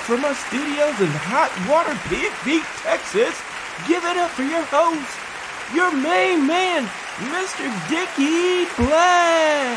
[0.00, 3.36] Live from our studios in Hot Water Big Beat, Texas.
[3.86, 5.12] Give it up for your host,
[5.76, 6.88] your main man,
[7.28, 7.68] Mr.
[7.90, 9.76] Dickie Black.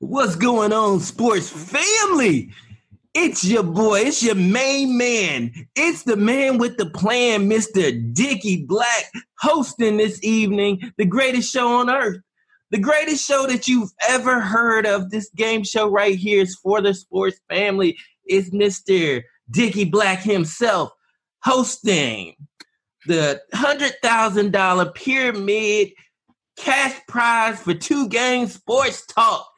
[0.00, 2.50] What's going on, sports family?
[3.14, 5.52] It's your boy, it's your main man.
[5.76, 8.14] It's the man with the plan, Mr.
[8.14, 12.20] Dickie Black, hosting this evening the greatest show on earth.
[12.70, 15.10] The greatest show that you've ever heard of.
[15.10, 17.98] This game show right here is for the sports family.
[18.24, 19.22] It's Mr.
[19.50, 20.90] Dickie Black himself
[21.42, 22.34] hosting
[23.06, 25.92] the $100,000 pyramid
[26.56, 29.51] cash prize for two games sports talk.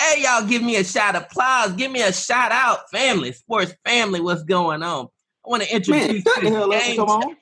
[0.00, 1.72] Hey, y'all, give me a shout of applause.
[1.72, 4.20] Give me a shout out, family, sports family.
[4.20, 5.06] What's going on?
[5.46, 7.36] I want to introduce Man, game come on.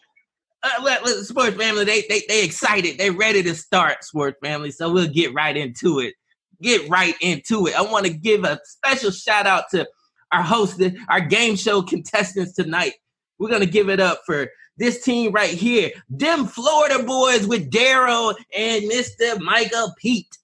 [0.62, 2.98] uh, let, let- sports family, they, they they excited.
[2.98, 4.70] They ready to start, sports family.
[4.70, 6.14] So we'll get right into it.
[6.61, 7.75] Get right into it.
[7.75, 9.89] I want to give a special shout out to
[10.30, 12.95] our host, our game show contestants tonight.
[13.39, 18.34] We're gonna give it up for this team right here, them Florida boys with Daryl
[18.56, 19.39] and Mr.
[19.41, 20.39] Micah Pete.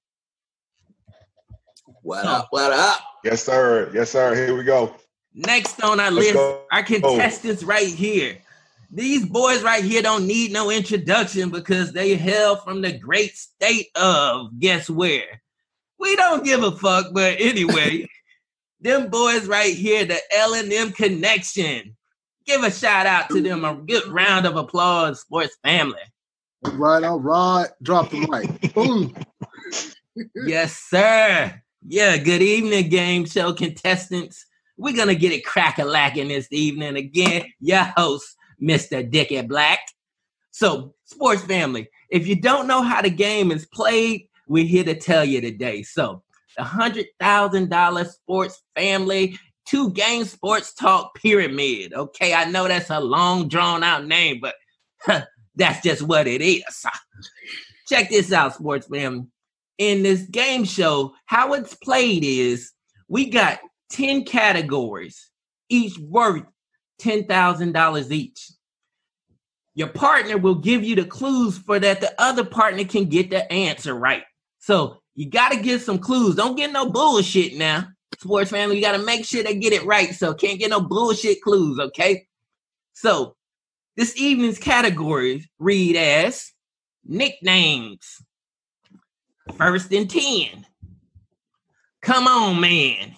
[2.09, 2.47] What up?
[2.49, 3.01] What up?
[3.23, 3.91] Yes, sir.
[3.93, 4.35] Yes, sir.
[4.35, 4.95] Here we go.
[5.35, 6.63] Next on our Let's list, go.
[6.73, 6.83] our oh.
[6.83, 8.39] contestants right here.
[8.91, 13.89] These boys right here don't need no introduction because they hail from the great state
[13.95, 15.43] of guess where?
[15.99, 18.09] We don't give a fuck, but anyway,
[18.81, 21.95] them boys right here, the L and M connection.
[22.47, 26.01] Give a shout out to them, a good round of applause, sports family.
[26.65, 27.69] All right, all right.
[27.83, 28.73] Drop the mic.
[28.73, 29.15] Boom.
[30.35, 31.63] Yes, sir.
[31.87, 34.45] Yeah, good evening, game show contestants.
[34.77, 37.45] We're gonna get it crack a lacking this evening again.
[37.61, 39.09] Your host, Mr.
[39.09, 39.79] Dickie Black.
[40.51, 44.97] So, sports family, if you don't know how the game is played, we're here to
[44.97, 45.83] tell you today.
[45.83, 46.23] So,
[46.57, 51.95] the hundred thousand dollar sports family two game sports talk pyramid.
[51.95, 54.57] Okay, I know that's a long drawn out name, but
[55.55, 56.65] that's just what it is.
[57.89, 59.29] Check this out, sports family
[59.79, 62.73] in this game show, how it's played is
[63.09, 65.31] we got 10 categories,
[65.69, 66.45] each worth
[67.01, 68.51] $10,000 each.
[69.75, 73.51] Your partner will give you the clues for that the other partner can get the
[73.53, 74.25] answer right.
[74.59, 76.35] So you got to get some clues.
[76.35, 77.87] Don't get no bullshit now.
[78.19, 80.13] Sports family, you got to make sure they get it right.
[80.13, 82.27] So can't get no bullshit clues, okay?
[82.95, 83.37] So
[83.97, 86.53] this evening's categories read as
[87.05, 88.21] nicknames.
[89.57, 90.67] First and 10.
[92.03, 93.17] Come on, man.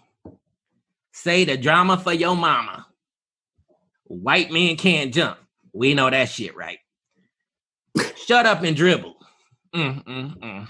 [1.12, 2.86] Say the drama for your mama.
[4.04, 5.38] White men can't jump.
[5.72, 6.78] We know that shit, right?
[8.26, 9.16] Shut up and dribble.
[9.74, 10.68] Mm, mm, mm.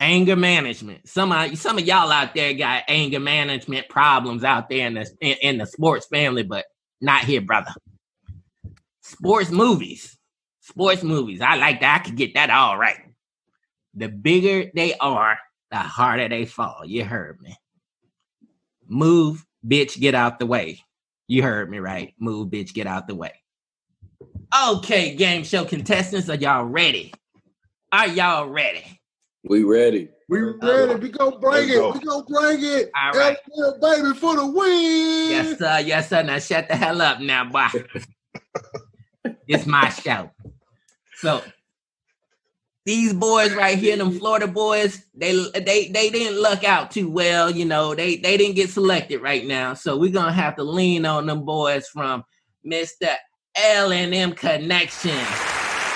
[0.00, 1.08] Anger management.
[1.08, 5.08] Some of some of y'all out there got anger management problems out there in the
[5.20, 6.64] in, in the sports family, but
[7.00, 7.72] not here, brother.
[9.02, 10.18] Sports movies.
[10.60, 11.40] Sports movies.
[11.40, 12.00] I like that.
[12.00, 13.09] I could get that all right
[14.00, 15.38] the bigger they are,
[15.70, 16.82] the harder they fall.
[16.84, 17.56] You heard me.
[18.88, 20.80] Move, bitch, get out the way.
[21.28, 22.14] You heard me right.
[22.18, 23.32] Move, bitch, get out the way.
[24.68, 27.14] Okay, game show contestants, are y'all ready?
[27.92, 29.00] Are y'all ready?
[29.44, 30.08] We ready.
[30.28, 30.94] We ready.
[30.96, 31.74] We gonna bring Let's it.
[31.74, 31.92] go.
[31.92, 32.90] We gonna bring it.
[33.00, 33.36] All right.
[33.56, 35.30] LL, baby for the win.
[35.30, 35.80] Yes, sir.
[35.80, 36.22] Yes, sir.
[36.22, 37.66] Now shut the hell up now, boy.
[39.48, 40.30] it's my show.
[41.16, 41.42] So
[42.86, 47.50] these boys right here, them Florida boys, they they they didn't luck out too well.
[47.50, 49.74] You know, they they didn't get selected right now.
[49.74, 52.24] So we're gonna have to lean on them boys from
[52.66, 53.14] Mr.
[53.56, 55.24] L and M Connection.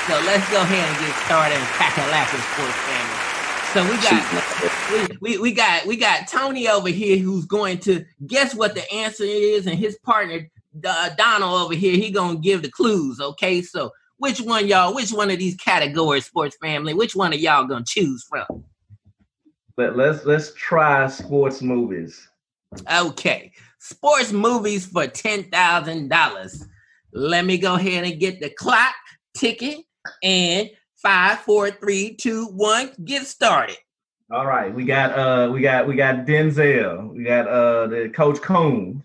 [0.06, 3.24] So let's go ahead and get started and pack a lap sports family.
[3.72, 8.04] So we got we, we, we got we got Tony over here who's going to
[8.26, 10.50] guess what the answer is, and his partner
[10.86, 13.20] uh, Donald over here he gonna give the clues.
[13.20, 14.94] Okay, so which one y'all?
[14.94, 16.94] Which one of these categories, sports family?
[16.94, 18.64] Which one of y'all gonna choose from?
[19.76, 22.28] But let's let's try sports movies.
[22.92, 26.66] Okay, sports movies for ten thousand dollars.
[27.12, 28.94] Let me go ahead and get the clock
[29.36, 29.84] ticking
[30.22, 32.92] and five, four, three, two, one.
[33.04, 33.76] Get started.
[34.30, 38.40] All right, we got uh we got we got Denzel, we got uh the Coach
[38.42, 39.04] Boone.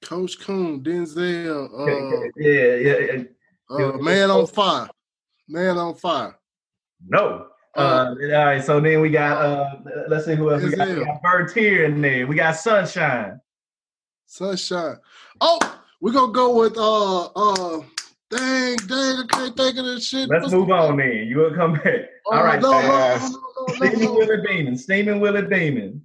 [0.00, 3.22] Coach Boone, Denzel, uh, yeah, yeah, yeah.
[3.70, 4.88] Uh, man on fire.
[5.48, 6.36] Man on fire.
[7.06, 7.46] No.
[7.76, 9.74] Uh, all right, so then we got uh
[10.08, 10.86] let's see who else we got.
[10.86, 11.06] We Denzel.
[11.06, 12.24] got Bertier in there.
[12.26, 13.40] We got Sunshine.
[14.26, 14.96] Sunshine.
[15.40, 15.58] Oh,
[16.00, 17.80] we're gonna go with uh uh
[18.30, 20.28] dang, dang, I can't think of this shit.
[20.28, 21.26] Let's What's move the- on then.
[21.26, 22.02] You will come back.
[22.26, 22.60] Oh, All right.
[22.60, 24.14] no, no, no, no, no, no, Steaming no.
[24.14, 24.78] Willie Beamen.
[24.78, 26.00] Steaming Willie Beamen.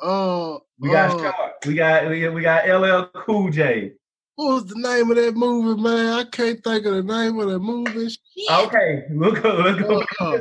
[0.00, 1.52] Uh, We got uh, Shark.
[1.66, 3.94] We got we got, we got LL Cool J.
[4.36, 6.12] what was the name of that movie, man?
[6.12, 8.08] I can't think of the name of the movie.
[8.08, 8.50] Shit.
[8.50, 9.62] Okay, we'll go.
[9.62, 10.02] We'll go.
[10.20, 10.38] Uh,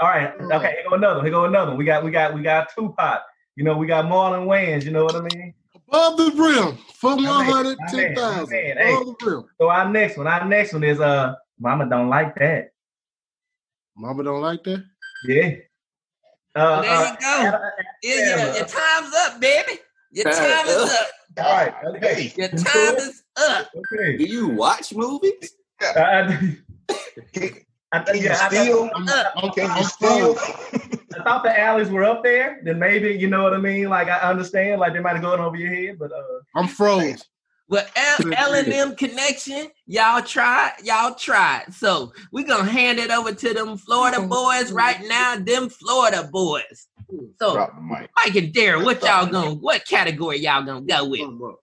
[0.00, 0.32] All right.
[0.40, 0.74] Okay.
[0.74, 1.22] Here go another.
[1.22, 1.74] Here go another.
[1.74, 3.22] We got we got we got Tupac.
[3.56, 4.84] You know we got Marlon Wayans.
[4.84, 5.54] You know what I mean?
[5.88, 8.50] above the rim for man, one hundred my ten man, thousand.
[8.50, 8.94] my man, hey.
[8.94, 9.44] Above the rim.
[9.60, 10.26] So our next one.
[10.26, 11.34] Our next one is uh.
[11.60, 12.70] Mama don't like that.
[13.96, 14.84] Mama don't like that.
[15.26, 15.50] Yeah.
[16.54, 17.58] Uh, There uh, you go.
[18.02, 19.80] Yeah, yeah, your time's up, baby.
[20.12, 21.06] Your time is up.
[21.38, 21.74] all right.
[21.84, 22.14] Okay.
[22.14, 23.70] Hey, Your time is up.
[23.74, 24.16] Okay.
[24.16, 25.54] Do you watch movies?
[25.80, 26.56] I,
[27.32, 27.52] can,
[27.92, 28.90] I, can you yeah, I- steal?
[28.94, 30.36] I'm, I'm, I'm you steal?
[31.18, 32.60] I thought the alleys were up there.
[32.62, 33.88] Then maybe you know what I mean.
[33.88, 36.22] Like I understand, like they might have gone over your head, but uh,
[36.54, 37.24] I'm froze.
[37.70, 41.64] Well, L, L and M connection, y'all tried, y'all tried.
[41.74, 45.36] So we're gonna hand it over to them Florida boys right now.
[45.36, 46.86] Them Florida boys.
[47.38, 48.10] So Drop the mic.
[48.16, 51.58] Mike and Darren, what y'all gonna what category y'all gonna go with?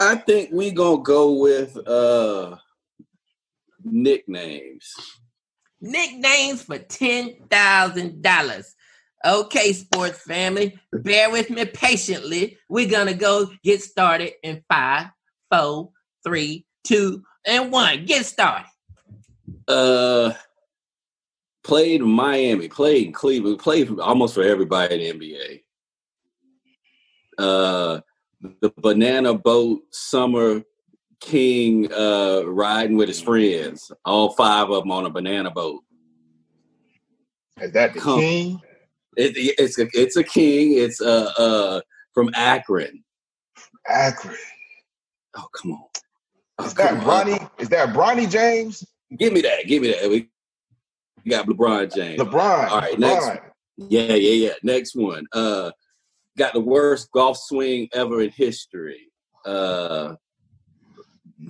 [0.00, 2.56] I think we gonna go with uh
[3.82, 4.94] nicknames.
[5.80, 8.74] Nicknames for ten thousand dollars.
[9.24, 12.58] Okay, sports family, bear with me patiently.
[12.68, 15.06] We're gonna go get started in five,
[15.50, 15.90] four,
[16.24, 18.04] three, two, and one.
[18.04, 18.68] Get started.
[19.66, 20.32] Uh
[21.64, 25.62] played in Miami, played in Cleveland, played almost for everybody in the NBA.
[27.38, 28.00] Uh
[28.40, 30.62] the banana boat summer
[31.20, 35.82] king uh riding with his friends, all five of them on a banana boat.
[37.60, 38.20] Is that the Come.
[38.20, 38.60] king?
[39.16, 40.74] It, it's a it's a king.
[40.76, 41.80] It's uh uh
[42.12, 43.02] from Akron.
[43.88, 44.36] Akron.
[45.36, 45.84] Oh come on.
[46.58, 47.00] Oh, Is that on.
[47.00, 47.50] Bronny?
[47.58, 48.84] Is that Bronny James?
[49.18, 49.66] Give me that.
[49.66, 50.08] Give me that.
[50.10, 50.28] We
[51.24, 52.20] we got LeBron James.
[52.20, 52.68] LeBron.
[52.68, 53.00] All right, LeBron.
[53.00, 53.40] next.
[53.78, 54.52] Yeah, yeah, yeah.
[54.62, 55.24] Next one.
[55.32, 55.70] Uh
[56.36, 59.10] got the worst golf swing ever in history.
[59.44, 60.14] Uh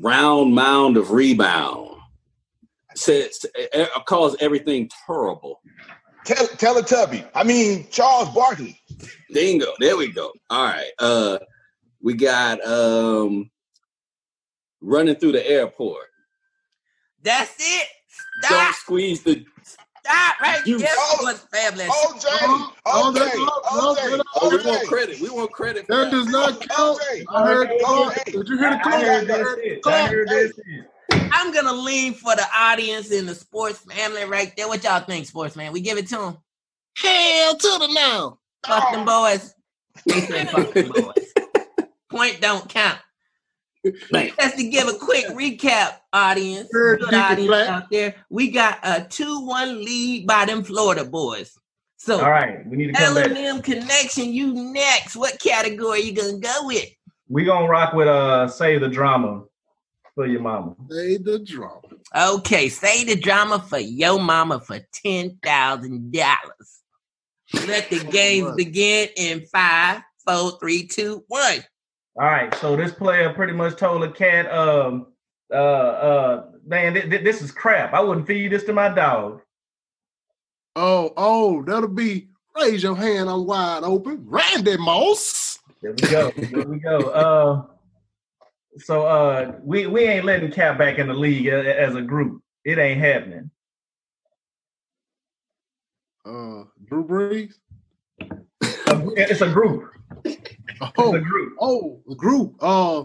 [0.00, 1.90] round mound of rebound.
[2.94, 3.44] Says
[4.06, 5.60] calls everything terrible.
[6.24, 7.28] Tell Teletubby.
[7.34, 8.80] I mean Charles Barkley.
[9.32, 9.72] Dingo.
[9.80, 10.32] There we go.
[10.50, 10.90] All right.
[10.98, 11.38] Uh
[12.02, 13.50] we got um
[14.80, 16.06] running through the airport.
[17.22, 17.88] That's it.
[18.48, 19.44] Don't squeeze the
[20.06, 21.84] Stop right You- there, Oh, sports family.
[21.84, 22.24] OJ.
[22.42, 23.18] Oh, oh, OJ.
[23.18, 24.20] that's not- no, OJ.
[24.36, 25.20] Oh, we want credit.
[25.20, 25.86] We want credit.
[25.88, 26.10] That that.
[26.10, 27.00] does not count.
[27.00, 27.24] OJ.
[27.28, 28.08] I heard the call.
[28.08, 28.22] Okay.
[28.32, 28.92] Did you hear the I, call?
[28.92, 29.82] I heard You that heard shit.
[29.82, 30.06] the I call?
[30.08, 31.30] heard that shit.
[31.32, 34.68] I'm gonna lean for the audience and the sports family right there.
[34.68, 35.72] What y'all think, sports man?
[35.72, 36.38] We give it to them.
[36.96, 38.38] Hell to the now.
[38.66, 39.54] Fuck them boys.
[40.06, 41.32] They said fuck them boys.
[42.10, 42.98] Point don't count.
[44.10, 44.30] Man.
[44.38, 49.84] Just to give a quick recap, audience, good audience out there, we got a 2-1
[49.84, 51.56] lead by them Florida boys.
[51.96, 53.26] So All right, we need to come L back.
[53.26, 55.16] and M connection, you next.
[55.16, 56.88] What category you gonna go with?
[57.28, 59.44] We gonna rock with uh say the drama
[60.14, 60.76] for your mama.
[60.90, 61.80] Say the drama.
[62.14, 66.82] Okay, say the drama for your mama for ten thousand dollars.
[67.66, 71.64] Let the games begin in five, four, three, two, one.
[72.18, 75.08] All right, so this player pretty much told a cat, um,
[75.52, 77.92] uh, uh, man, th- th- this is crap.
[77.92, 79.42] I wouldn't feed this to my dog.
[80.76, 83.28] Oh, oh, that'll be raise your hand.
[83.28, 84.24] I'm wide open.
[84.26, 85.58] Randy Moss.
[85.82, 86.30] There we go.
[86.30, 86.98] there we go.
[87.10, 87.66] Uh,
[88.78, 92.42] so uh, we we ain't letting Cap back in the league a- as a group.
[92.64, 93.50] It ain't happening.
[96.24, 97.54] Uh, Drew Brees.
[98.86, 99.92] It's a group.
[100.24, 100.38] It's
[100.98, 101.54] Oh, a group.
[101.60, 102.54] oh, the group.
[102.60, 103.00] Uh,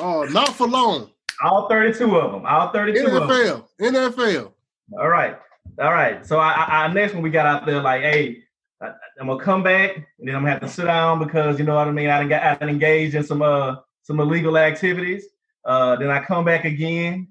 [0.00, 1.10] uh, not for long.
[1.42, 2.46] All thirty-two of them.
[2.46, 3.28] All thirty-two of them.
[3.28, 3.64] NFL.
[3.80, 4.52] NFL.
[4.98, 5.36] All right,
[5.80, 6.24] all right.
[6.24, 8.42] So I, I, next one we got out there like, hey,
[8.80, 11.64] I, I'm gonna come back and then I'm gonna have to sit down because you
[11.64, 12.08] know what I mean.
[12.08, 15.24] I done got I engaged in some uh some illegal activities.
[15.64, 17.28] Uh, then I come back again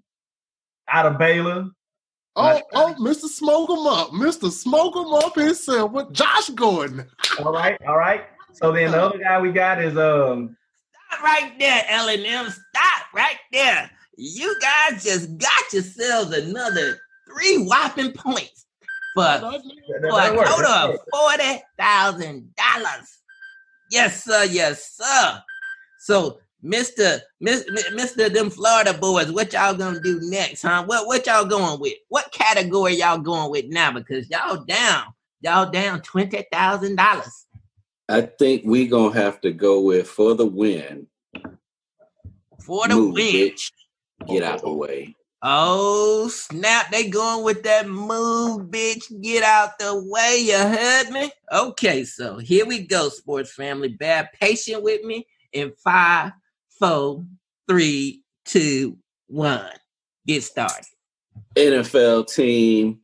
[0.89, 1.68] out of Baylor.
[2.36, 3.28] Oh, oh, Mr.
[3.28, 4.10] Smoke Smoke 'em up.
[4.12, 4.52] Mr.
[4.52, 7.08] Smoke Smoke 'em up himself with Josh Gordon.
[7.44, 8.25] All right, all right.
[8.54, 10.56] So then the other guy we got is um
[11.12, 12.46] Stop right there, L and M.
[12.50, 13.90] Stop right there.
[14.18, 18.66] You guys just got yourselves another three whopping points
[19.13, 19.52] for that- for
[20.02, 23.20] that a total that of forty thousand dollars.
[23.92, 24.46] Yes, sir.
[24.46, 25.42] Yes, sir.
[26.00, 30.86] So, Mister, Mister, Mister, them Florida boys, what y'all gonna do next, huh?
[30.86, 31.96] What what y'all going with?
[32.08, 33.91] What category y'all going with now?
[33.91, 35.08] Because y'all down,
[35.41, 37.46] y'all down twenty thousand dollars.
[38.08, 41.08] I think we gonna have to go with for the win.
[42.62, 43.25] for the Move, win.
[43.25, 43.72] bitch.
[44.27, 45.15] Get out the way.
[45.41, 46.89] Oh snap!
[46.89, 49.12] They going with that move, bitch.
[49.22, 50.38] Get out the way.
[50.46, 51.29] You heard me?
[51.51, 53.89] Okay, so here we go, sports family.
[53.89, 56.32] Bad patient with me in five,
[56.80, 57.25] four,
[57.68, 59.70] three, two, one.
[60.25, 60.86] Get started.
[61.56, 63.00] NFL team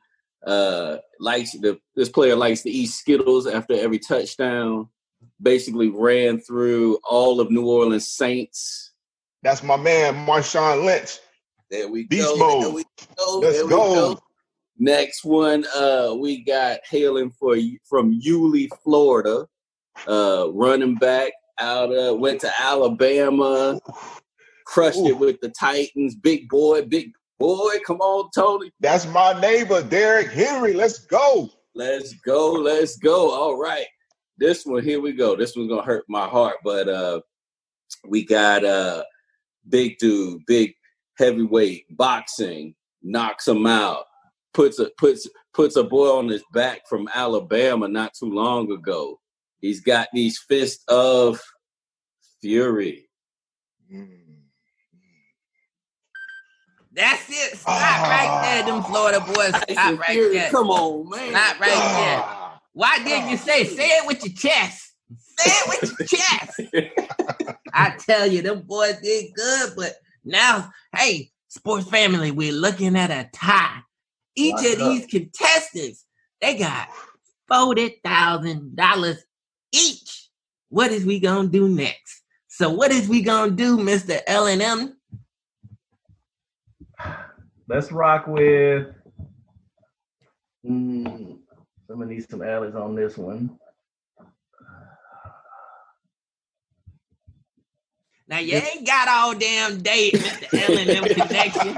[0.46, 4.88] uh likes the this player likes to eat Skittles after every touchdown.
[5.42, 8.94] Basically ran through all of New Orleans Saints.
[9.44, 11.20] That's my man, Marshawn Lynch.
[11.70, 12.38] There we Beast go.
[12.38, 12.64] mode.
[12.64, 12.84] There we
[13.18, 13.40] go.
[13.40, 14.20] Let's There we go.
[14.82, 19.46] Next one, uh, we got hailing for from Yulee, Florida.
[20.08, 23.80] Uh, running back out uh, went to Alabama,
[24.66, 26.16] crushed it with the Titans.
[26.16, 27.76] Big boy, big boy.
[27.86, 28.72] Come on, Tony.
[28.80, 30.74] That's my neighbor, Derrick Henry.
[30.74, 31.50] Let's go.
[31.76, 32.52] Let's go.
[32.52, 33.32] Let's go.
[33.32, 33.88] All right.
[34.38, 35.36] This one, here we go.
[35.36, 37.22] This one's gonna hurt my heart, but uh
[38.08, 39.04] we got uh
[39.68, 40.74] big dude, big
[41.18, 44.06] heavyweight boxing, knocks him out,
[44.54, 49.20] puts a puts puts a boy on his back from Alabama not too long ago.
[49.60, 51.42] He's got these fists of
[52.42, 53.10] fury.
[53.92, 54.20] Mm.
[56.92, 57.58] That's it.
[57.58, 59.56] Stop right there, them Florida boys.
[59.70, 60.52] Stop right Fury, there.
[60.52, 61.32] Come on, man.
[61.32, 62.22] Stop right there.
[62.24, 62.62] Ah.
[62.74, 63.64] Why didn't you say?
[63.66, 64.94] Say it with your chest.
[65.18, 67.56] Say it with your chest.
[67.74, 69.94] I tell you, them boys did good, but
[70.26, 73.82] now, hey, sports family, we're looking at a tie.
[74.36, 74.90] Each of up.
[74.90, 76.06] these contestants,
[76.42, 76.90] they got
[77.48, 79.24] forty thousand dollars
[79.72, 80.30] each.
[80.70, 82.24] What is we gonna do next?
[82.48, 84.98] So, what is we gonna do, Mister L and M?
[87.68, 88.88] Let's rock with.
[90.66, 91.38] Mm,
[91.90, 93.58] I'm gonna need some alleys on this one.
[98.28, 101.78] Now you ain't got all damn day, Mister L and M connection.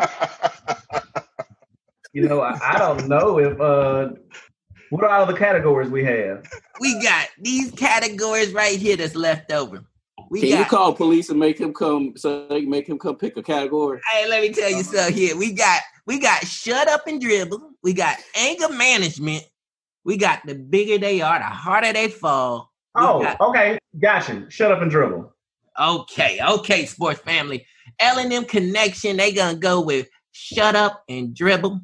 [2.13, 4.09] You know, I, I don't know if uh,
[4.89, 6.45] what are all the categories we have?
[6.81, 9.83] We got these categories right here that's left over.
[10.31, 13.17] We Can you call police and make him come so they can make him come
[13.17, 13.99] pick a category?
[14.11, 14.83] Hey, let me tell you uh-huh.
[14.91, 15.37] something here.
[15.37, 17.73] We got we got shut up and dribble.
[17.83, 19.43] We got anger management.
[20.05, 22.71] We got the bigger they are, the harder they fall.
[22.95, 24.49] We Oh, got- okay, gotcha.
[24.49, 25.31] Shut up and dribble.
[25.79, 27.63] okay, okay, sports family.
[27.99, 29.17] L and M connection.
[29.17, 31.79] They gonna go with shut up and dribble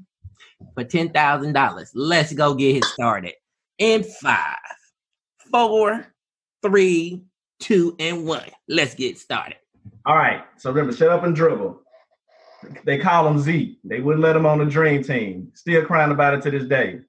[0.74, 1.92] for ten thousand dollars.
[1.94, 3.34] Let's go get it started.
[3.78, 4.58] In five,
[5.52, 6.08] four,
[6.62, 7.24] three,
[7.60, 8.50] two, and one.
[8.68, 9.58] Let's get started.
[10.06, 10.44] All right.
[10.58, 11.82] So remember, shut up and dribble.
[12.86, 13.80] They call him Z.
[13.84, 15.52] They wouldn't let him on the dream team.
[15.54, 17.02] Still crying about it to this day.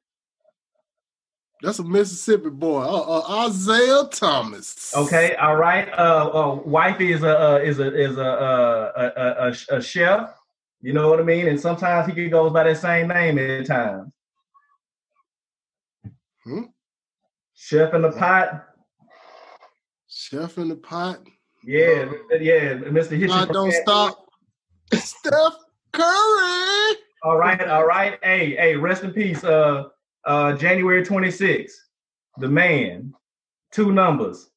[1.61, 4.95] That's a Mississippi boy, uh, uh, Isiah Thomas.
[4.95, 5.35] Okay.
[5.35, 5.88] All right.
[5.88, 9.83] Uh, uh wifey is a uh, is a is a, uh, a, a, a a
[9.83, 10.35] chef.
[10.80, 11.49] You know what I mean?
[11.49, 14.12] And sometimes he goes by that same name at times.
[16.45, 16.62] Hmm?
[17.61, 18.67] Chef in the pot.
[20.07, 21.19] Chef in the pot.
[21.65, 22.09] Yeah,
[22.41, 23.29] yeah, Mr.
[23.31, 24.27] I don't stop.
[24.95, 25.55] Steph
[25.93, 26.97] Curry.
[27.25, 28.17] All right, all right.
[28.23, 29.43] Hey, hey, rest in peace.
[29.43, 29.88] Uh
[30.25, 31.73] uh January 26th.
[32.38, 33.12] The man.
[33.73, 34.50] Two numbers.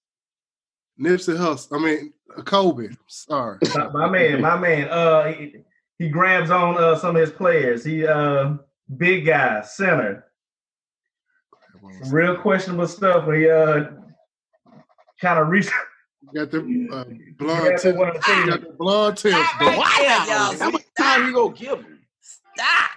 [1.00, 1.76] Nipsey Hussle.
[1.76, 2.14] I mean,
[2.46, 2.90] Kobe.
[3.08, 3.58] Sorry.
[3.76, 4.88] My- my man, my man.
[4.90, 5.56] Uh he,
[5.98, 7.84] he grabs on uh some of his players.
[7.84, 8.54] He uh
[8.96, 10.26] big guy, center.
[12.04, 13.92] Some real questionable stuff where he uh
[15.20, 15.72] kind of reached
[16.36, 17.04] Got the uh,
[17.38, 17.98] blonde grabs tips.
[17.98, 19.36] the Got the blonde tips.
[19.36, 20.30] Stop right White there, House.
[20.54, 20.60] y'all.
[20.60, 22.00] How much time you gonna give him?
[22.22, 22.90] Stop.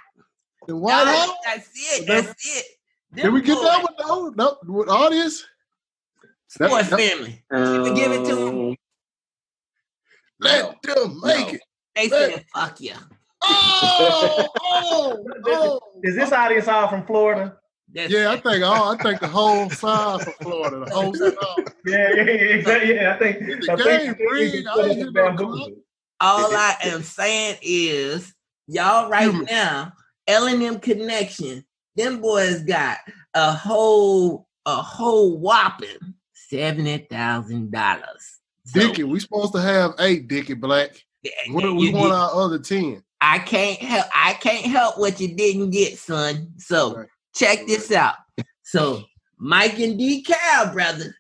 [0.69, 2.07] The White Y'all, That's it.
[2.07, 2.65] That's it.
[3.15, 4.59] Did we get Them that boys, one though?
[4.67, 5.45] No, with audience.
[6.59, 7.43] That- Sports that- family.
[7.53, 8.59] Should we give it to them?
[8.71, 8.77] Um,
[10.41, 11.53] let them make No.
[11.55, 11.61] it.
[11.97, 12.93] They said, "Fuck you."
[13.43, 15.81] Oh, oh, oh.
[16.03, 17.57] Is this audience all from Florida?
[17.95, 18.93] That's Yeah, I think all.
[18.93, 21.35] I think the whole side of Florida, the whole side.
[21.87, 22.95] Yeah, yeah, yeah, exactly.
[22.95, 24.55] Yeah, I think It's the I think- game, I think Reed.
[24.55, 25.73] it's I ain't hear no bamboozled.
[26.21, 28.33] all I am saying is,
[28.67, 29.45] y'all right Human.
[29.47, 29.93] now,
[30.27, 31.65] L and M connection.
[31.97, 32.99] Them boys got
[33.35, 38.41] a whole a whole whopping seventy thousand dollars.
[38.73, 40.91] Dickie, we supposed to have eight, Dickie Black.
[41.51, 43.03] What, we want our other ten.
[43.21, 44.07] I can't help.
[44.15, 46.53] I can't help what you didn't get, son.
[46.59, 47.09] So Right.
[47.35, 48.15] Check this out.
[48.63, 49.03] So
[49.39, 51.15] Mike and D Cal, brother,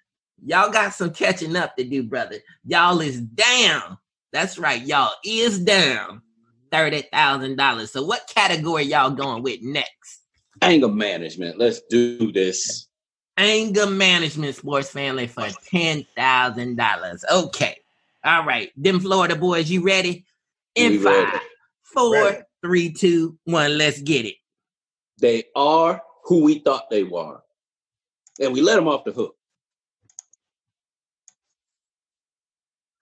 [0.44, 2.36] y'all got some catching up to do, brother.
[2.64, 3.98] Y'all is down.
[4.32, 4.82] That's right.
[4.82, 6.22] Y'all is down
[6.72, 7.90] thirty thousand dollars.
[7.92, 10.22] So what category y'all going with next?
[10.62, 11.58] Anger management.
[11.58, 12.88] Let's do this.
[13.36, 17.24] Anger management, sports family for ten thousand dollars.
[17.30, 17.76] Okay.
[18.24, 20.24] All right, them Florida boys, you ready?
[20.76, 21.38] In We ready.
[21.82, 22.38] four, Ready.
[22.62, 23.76] three, two, one.
[23.76, 24.36] Let's get it.
[25.18, 27.40] They are who we thought they were.
[28.40, 29.36] And we let them off the hook.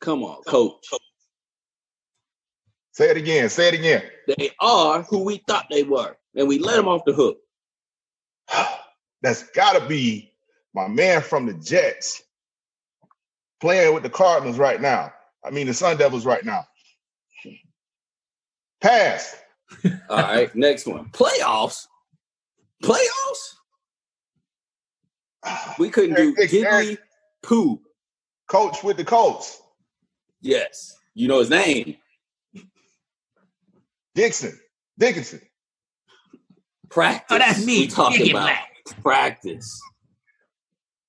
[0.00, 0.84] Come on, coach.
[2.92, 3.48] Say it again.
[3.48, 4.02] Say it again.
[4.36, 6.16] They are who we thought they were.
[6.34, 7.38] And we let them off the hook.
[9.22, 10.32] That's got to be
[10.74, 12.22] my man from the Jets
[13.60, 15.12] playing with the Cardinals right now.
[15.44, 16.66] I mean, the Sun Devils right now.
[18.80, 19.36] Pass.
[20.10, 21.06] All right, next one.
[21.10, 21.86] Playoffs.
[22.82, 23.54] Playoffs?
[25.78, 26.98] We couldn't do Eric- Eric- giggly
[27.42, 27.80] poo.
[28.48, 29.60] Coach with the Colts.
[30.40, 30.94] Yes.
[31.14, 31.96] You know his name.
[34.14, 34.58] Dixon.
[34.98, 35.40] Dickinson.
[36.90, 37.26] Practice.
[37.30, 37.80] Oh, that's me.
[37.80, 39.02] We talking Dick about black.
[39.02, 39.80] practice.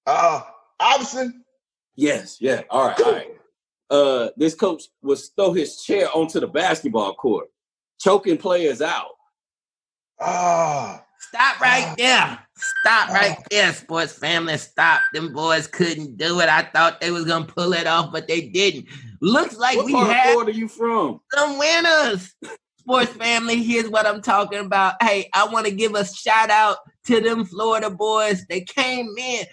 [0.05, 0.41] Uh,
[0.79, 1.43] Iverson.
[1.95, 2.61] Yes, yeah.
[2.69, 3.27] All right, all right.
[3.89, 7.47] Uh, this coach was throw his chair onto the basketball court,
[7.99, 9.11] choking players out.
[10.19, 12.39] Ah, Stop right there.
[12.55, 14.57] Stop right there, sports family.
[14.57, 15.01] Stop.
[15.13, 16.49] Them boys couldn't do it.
[16.49, 18.87] I thought they was gonna pull it off, but they didn't.
[19.21, 21.19] Looks like what we part of have you from?
[21.33, 22.33] some winners.
[22.79, 25.01] Sports family, here's what I'm talking about.
[25.01, 28.45] Hey, I want to give a shout out to them Florida boys.
[28.49, 29.45] They came in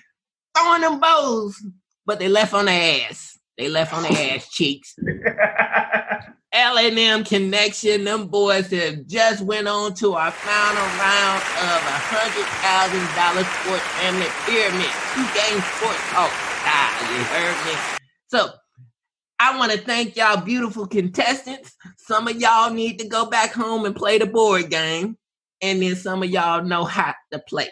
[0.57, 1.57] throwing them bows,
[2.05, 3.39] but they left on their ass.
[3.57, 4.97] They left on their ass cheeks.
[6.53, 8.05] L and M connection.
[8.05, 13.45] Them boys have just went on to our final round of a hundred thousand dollar
[13.45, 14.91] sports family pyramid.
[15.15, 17.15] Two game sports talk style.
[17.15, 17.79] You heard me?
[18.29, 18.51] So
[19.39, 21.77] I want to thank y'all beautiful contestants.
[21.97, 25.17] Some of y'all need to go back home and play the board game.
[25.63, 27.71] And then some of y'all know how to play.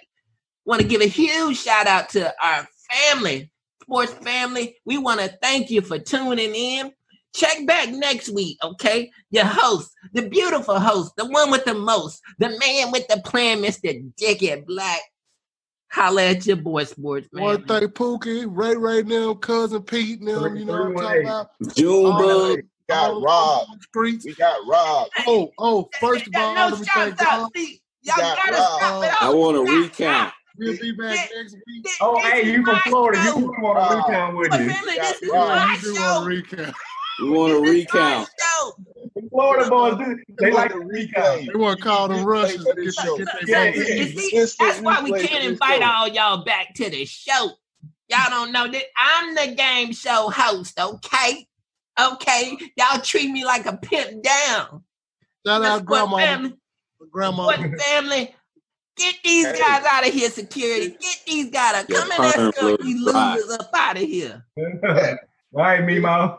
[0.65, 2.69] Want to give a huge shout out to our
[3.11, 3.51] family,
[3.83, 4.77] sports family.
[4.85, 6.93] We want to thank you for tuning in.
[7.39, 9.13] Check back next week, okay?
[9.31, 13.59] Your host, the beautiful host, the one with the most, the man with the plan,
[13.63, 14.11] Mr.
[14.17, 15.01] Dickie Black.
[15.93, 17.45] Holla at your boy, sports man.
[17.45, 21.27] One thing, Pookie, Ray Ray, now cousin Pete, now you know what I'm talking 318.
[21.27, 21.51] about?
[21.77, 22.59] Junebug.
[22.89, 23.71] got All robbed.
[23.73, 24.25] the Streets.
[24.25, 25.11] We got robbed.
[25.29, 27.19] Oh, oh, first of all, no let me thank.
[27.19, 27.51] God.
[27.55, 28.83] See, y'all got gotta robbed.
[28.83, 29.23] stop it.
[29.23, 30.33] I want to recount.
[30.59, 31.87] We'll be back next week.
[32.01, 33.23] oh, hey, you from Florida.
[33.23, 34.71] You want to recount with But you.
[34.71, 35.95] family, got this is robbed.
[35.97, 36.73] my show.
[37.27, 37.31] Want.
[37.31, 38.31] We want to This is my recount.
[39.15, 41.47] The Florida boys, do, they like to the recount.
[41.53, 43.17] They want to call them Replay Russians to this get, show.
[43.19, 43.95] get their Yeah, yeah.
[43.95, 44.07] You
[44.47, 45.87] see, that's why we can't invite show.
[45.89, 47.51] all y'all back to the show.
[48.11, 51.47] Y'all don't know that I'm the game show host, okay?
[52.01, 54.85] Okay, y'all treat me like a pimp down.
[55.45, 56.17] Shout out grandma.
[56.19, 56.55] family,
[57.11, 57.53] Grandma.
[57.53, 58.35] Sport family,
[58.97, 59.59] get these Hey.
[59.59, 60.91] guys out of here, security.
[61.01, 61.87] Get these guys.
[61.89, 63.35] Your Come and escort perm these looks dry.
[63.35, 64.47] losers up out of here.
[64.57, 64.65] All
[65.53, 66.39] right, Mimo.